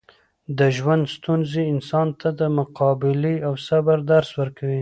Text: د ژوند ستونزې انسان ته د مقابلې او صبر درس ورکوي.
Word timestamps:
د 0.57 0.59
ژوند 0.77 1.03
ستونزې 1.15 1.61
انسان 1.73 2.07
ته 2.19 2.29
د 2.39 2.41
مقابلې 2.57 3.35
او 3.47 3.53
صبر 3.67 3.97
درس 4.11 4.29
ورکوي. 4.41 4.79